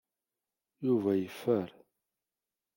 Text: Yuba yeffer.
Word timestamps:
Yuba 0.85 1.11
yeffer. 1.21 1.69